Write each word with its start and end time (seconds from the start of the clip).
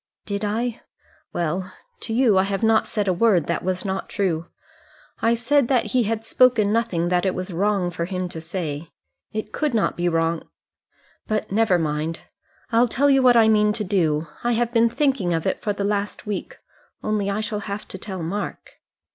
"Did 0.25 0.43
I? 0.43 0.81
Well, 1.31 1.71
to 1.99 2.11
you 2.11 2.35
I 2.39 2.41
have 2.45 2.63
not 2.63 2.87
said 2.87 3.07
a 3.07 3.13
word 3.13 3.45
that 3.45 3.63
was 3.63 3.85
not 3.85 4.09
true. 4.09 4.47
I 5.21 5.35
said 5.35 5.67
that 5.67 5.91
he 5.91 6.05
had 6.05 6.25
spoken 6.25 6.73
nothing 6.73 7.09
that 7.09 7.23
it 7.23 7.35
was 7.35 7.53
wrong 7.53 7.91
for 7.91 8.05
him 8.05 8.27
to 8.29 8.41
say. 8.41 8.89
It 9.31 9.53
could 9.53 9.75
not 9.75 9.95
be 9.95 10.09
wrong. 10.09 10.49
But 11.27 11.51
never 11.51 11.77
mind. 11.77 12.21
I'll 12.71 12.87
tell 12.87 13.11
you 13.11 13.21
what 13.21 13.37
I 13.37 13.47
mean 13.47 13.73
to 13.73 13.83
do. 13.83 14.25
I 14.43 14.53
have 14.53 14.73
been 14.73 14.89
thinking 14.89 15.35
of 15.35 15.45
it 15.45 15.61
for 15.61 15.71
the 15.71 15.83
last 15.83 16.25
week 16.25 16.57
only 17.03 17.29
I 17.29 17.39
shall 17.39 17.59
have 17.69 17.87
to 17.89 17.99
tell 17.99 18.23
Mark." 18.23 18.71